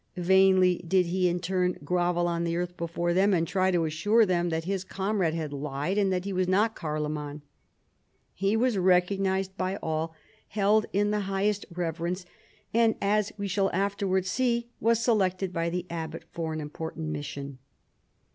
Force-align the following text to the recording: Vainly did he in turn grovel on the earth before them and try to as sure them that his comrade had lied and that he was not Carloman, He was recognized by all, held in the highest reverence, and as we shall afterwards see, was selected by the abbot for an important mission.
Vainly 0.17 0.83
did 0.87 1.05
he 1.05 1.29
in 1.29 1.39
turn 1.39 1.77
grovel 1.83 2.27
on 2.27 2.43
the 2.43 2.57
earth 2.57 2.75
before 2.75 3.13
them 3.13 3.35
and 3.35 3.47
try 3.47 3.69
to 3.69 3.85
as 3.85 3.93
sure 3.93 4.25
them 4.25 4.49
that 4.49 4.63
his 4.63 4.83
comrade 4.83 5.35
had 5.35 5.53
lied 5.53 5.95
and 5.95 6.11
that 6.11 6.25
he 6.25 6.33
was 6.33 6.47
not 6.47 6.75
Carloman, 6.75 7.43
He 8.33 8.57
was 8.57 8.79
recognized 8.79 9.55
by 9.57 9.75
all, 9.75 10.15
held 10.47 10.87
in 10.91 11.11
the 11.11 11.19
highest 11.29 11.67
reverence, 11.71 12.25
and 12.73 12.95
as 12.99 13.31
we 13.37 13.47
shall 13.47 13.69
afterwards 13.73 14.31
see, 14.31 14.69
was 14.79 14.99
selected 15.03 15.53
by 15.53 15.69
the 15.69 15.85
abbot 15.91 16.25
for 16.31 16.51
an 16.51 16.61
important 16.61 17.09
mission. 17.09 17.59